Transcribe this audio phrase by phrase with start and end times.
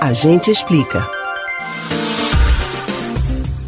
[0.00, 1.04] A gente explica.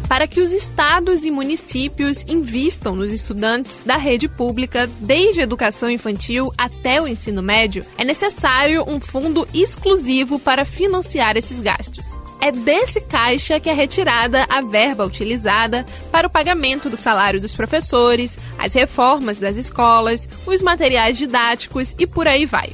[0.07, 5.89] Para que os estados e municípios invistam nos estudantes da rede pública, desde a educação
[5.89, 12.17] infantil até o ensino médio, é necessário um fundo exclusivo para financiar esses gastos.
[12.39, 17.53] É desse caixa que é retirada a verba utilizada para o pagamento do salário dos
[17.53, 22.69] professores, as reformas das escolas, os materiais didáticos e por aí vai.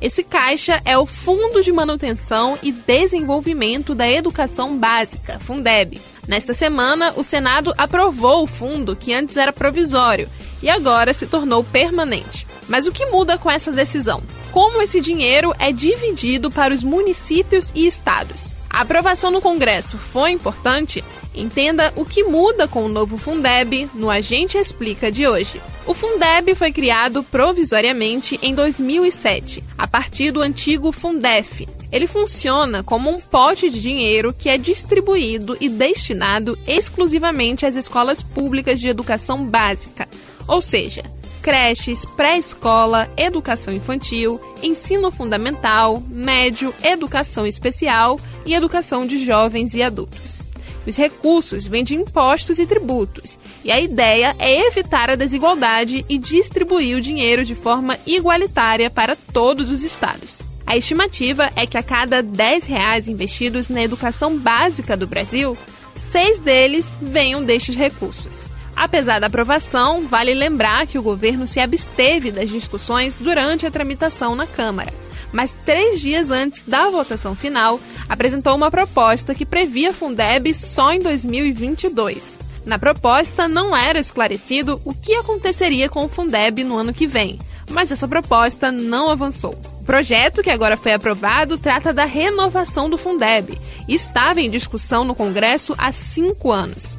[0.00, 5.98] Esse caixa é o Fundo de Manutenção e Desenvolvimento da Educação Básica, Fundeb.
[6.28, 10.28] Nesta semana, o Senado aprovou o fundo, que antes era provisório,
[10.62, 12.46] e agora se tornou permanente.
[12.68, 14.22] Mas o que muda com essa decisão?
[14.52, 18.54] Como esse dinheiro é dividido para os municípios e estados?
[18.68, 21.02] A aprovação no Congresso foi importante?
[21.34, 25.60] Entenda o que muda com o novo Fundeb no Agente Explica de hoje.
[25.86, 31.68] O Fundeb foi criado provisoriamente em 2007, a partir do antigo Fundef.
[31.92, 38.20] Ele funciona como um pote de dinheiro que é distribuído e destinado exclusivamente às escolas
[38.20, 40.08] públicas de educação básica,
[40.48, 41.04] ou seja,
[41.40, 50.42] creches, pré-escola, educação infantil, ensino fundamental, médio, educação especial e educação de jovens e adultos.
[50.86, 56.16] Os recursos vêm de impostos e tributos, e a ideia é evitar a desigualdade e
[56.16, 60.42] distribuir o dinheiro de forma igualitária para todos os estados.
[60.64, 65.56] A estimativa é que a cada 10 reais investidos na educação básica do Brasil,
[65.94, 68.46] seis deles venham destes recursos.
[68.74, 74.34] Apesar da aprovação, vale lembrar que o governo se absteve das discussões durante a tramitação
[74.34, 75.05] na Câmara.
[75.36, 80.98] Mas três dias antes da votação final, apresentou uma proposta que previa Fundeb só em
[80.98, 82.38] 2022.
[82.64, 87.38] Na proposta, não era esclarecido o que aconteceria com o Fundeb no ano que vem,
[87.70, 89.54] mas essa proposta não avançou.
[89.82, 95.04] O projeto, que agora foi aprovado, trata da renovação do Fundeb e estava em discussão
[95.04, 96.96] no Congresso há cinco anos.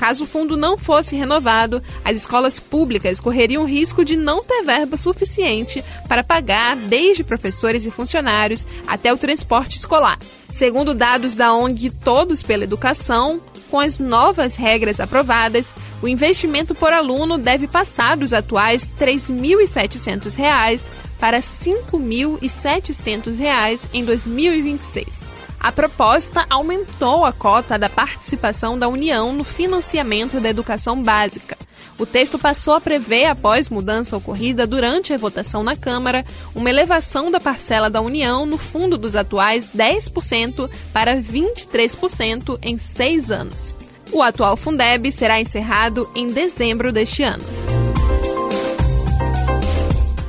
[0.00, 4.96] Caso o fundo não fosse renovado, as escolas públicas correriam risco de não ter verba
[4.96, 10.18] suficiente para pagar desde professores e funcionários até o transporte escolar.
[10.48, 16.94] Segundo dados da ONG Todos pela Educação, com as novas regras aprovadas, o investimento por
[16.94, 20.88] aluno deve passar dos atuais R$ 3.700
[21.18, 25.29] para R$ 5.700 em 2026.
[25.60, 31.56] A proposta aumentou a cota da participação da União no financiamento da educação básica.
[31.98, 37.30] O texto passou a prever, após mudança ocorrida durante a votação na Câmara, uma elevação
[37.30, 43.76] da parcela da União no fundo dos atuais 10% para 23% em seis anos.
[44.10, 47.44] O atual Fundeb será encerrado em dezembro deste ano.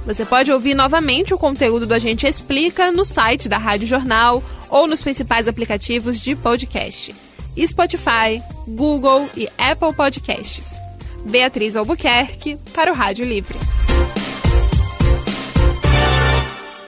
[0.05, 4.87] Você pode ouvir novamente o conteúdo do Agente Explica no site da Rádio Jornal ou
[4.87, 7.13] nos principais aplicativos de podcast:
[7.67, 10.73] Spotify, Google e Apple Podcasts.
[11.25, 13.80] Beatriz Albuquerque para o Rádio Livre.